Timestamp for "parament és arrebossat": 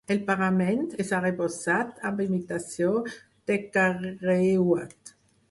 0.27-1.91